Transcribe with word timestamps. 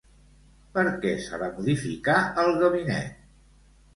Per 0.77 0.83
què 1.03 1.11
s'ha 1.25 1.39
de 1.43 1.49
modificar 1.59 2.17
el 2.45 2.49
gabinet? 2.63 3.23